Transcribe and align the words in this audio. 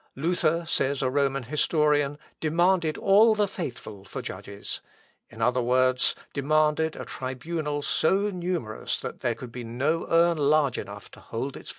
"Luther," 0.15 0.65
says 0.65 1.03
a 1.03 1.11
Roman 1.11 1.43
historian, 1.43 2.17
"demanded 2.39 2.97
all 2.97 3.35
the 3.35 3.47
faithful 3.47 4.03
for 4.03 4.23
judges 4.23 4.81
in 5.29 5.43
other 5.43 5.61
words, 5.61 6.15
demanded 6.33 6.95
a 6.95 7.05
tribunal 7.05 7.83
so 7.83 8.31
numerous 8.31 8.99
that 8.99 9.19
there 9.19 9.35
could 9.35 9.51
be 9.51 9.63
no 9.63 10.07
urn 10.09 10.37
large 10.39 10.79
enough 10.79 11.11
to 11.11 11.19
hold 11.19 11.55
its 11.55 11.67
votes." 11.67 11.69